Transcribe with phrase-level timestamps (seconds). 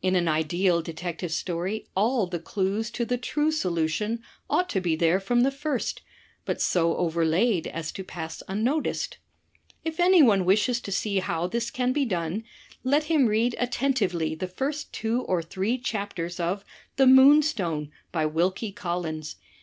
[0.00, 4.96] In an ideal detective story all the clues to the true solution ought to be
[4.96, 6.00] there from the first,
[6.46, 9.18] but so overlaid as to pass unnoticed.
[9.84, 12.44] If anyone wishes to see how this can be done,
[12.82, 16.64] let him read attentively the first two or three chapters of
[16.96, 19.36] *The Moonstone,' by Wilkie Collins.